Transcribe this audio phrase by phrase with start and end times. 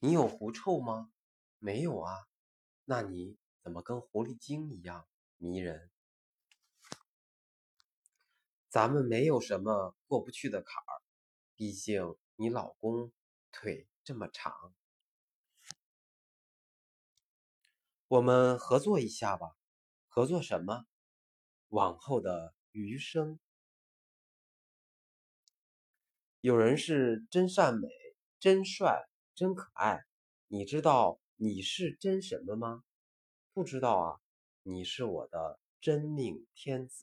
[0.00, 1.12] 你有狐臭吗？
[1.58, 2.28] 没有啊。
[2.84, 5.90] 那你怎么跟狐狸精一样迷人？
[8.68, 11.02] 咱们没有什么过不去的坎儿，
[11.56, 13.12] 毕竟你老公
[13.50, 14.74] 腿这么长。
[18.06, 19.56] 我们合作一下吧。
[20.06, 20.86] 合作什么？
[21.68, 23.38] 往后的余生。
[26.40, 27.88] 有人是真善美、
[28.38, 29.08] 真帅、
[29.38, 30.04] 真可爱，
[30.48, 32.82] 你知道你是真什么吗？
[33.52, 34.18] 不知道啊，
[34.64, 36.96] 你是我的真命天子。